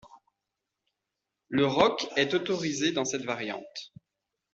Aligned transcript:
Le 1.49 1.67
roque 1.67 2.07
est 2.15 2.33
autorisé 2.33 2.91
dans 2.91 3.05
cette 3.05 3.23
variante. 3.23 3.93